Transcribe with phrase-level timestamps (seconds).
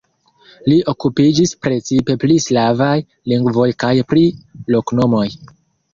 [0.71, 2.91] Li okupiĝis precipe pri slavaj
[3.35, 4.25] lingvoj kaj pri
[4.77, 5.27] loknomoj.